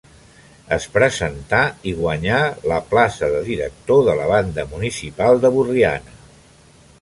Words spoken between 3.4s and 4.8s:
director de la banda